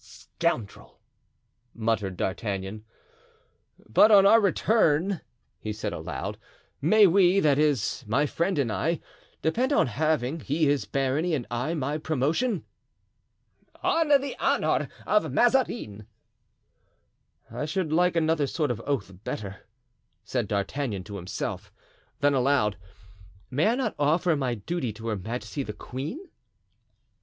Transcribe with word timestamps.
"Scoundrel!" 0.03 0.99
muttered 1.75 2.17
D'Artagnan. 2.17 2.83
"But 3.87 4.09
on 4.09 4.25
our 4.25 4.41
return," 4.41 5.21
he 5.59 5.71
said 5.71 5.93
aloud, 5.93 6.39
"may 6.81 7.05
we, 7.05 7.39
that 7.39 7.59
is, 7.59 8.03
my 8.07 8.25
friend 8.25 8.57
and 8.57 8.71
I, 8.71 8.99
depend 9.43 9.71
on 9.71 9.85
having, 9.85 10.39
he 10.39 10.65
his 10.65 10.85
barony, 10.85 11.35
and 11.35 11.45
I 11.51 11.75
my 11.75 11.99
promotion?" 11.99 12.65
"On 13.83 14.07
the 14.07 14.35
honor 14.39 14.89
of 15.05 15.31
Mazarin." 15.31 16.07
"I 17.51 17.65
should 17.65 17.93
like 17.93 18.15
another 18.15 18.47
sort 18.47 18.71
of 18.71 18.81
oath 18.87 19.11
better," 19.23 19.67
said 20.23 20.47
D'Artagnan 20.47 21.03
to 21.03 21.15
himself; 21.17 21.71
then 22.21 22.33
aloud, 22.33 22.75
"May 23.51 23.67
I 23.67 23.75
not 23.75 23.93
offer 23.99 24.35
my 24.35 24.55
duty 24.55 24.91
to 24.93 25.09
her 25.09 25.15
majesty 25.15 25.61
the 25.61 25.73
queen?" 25.73 26.17